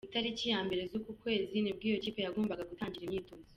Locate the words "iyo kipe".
1.89-2.19